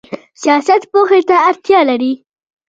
سیاست 0.43 0.81
پوهې 0.91 1.21
ته 1.29 1.35
اړتیا 1.49 1.79
لري 1.89 2.13